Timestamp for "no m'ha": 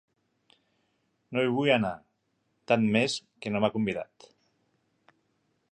3.55-3.73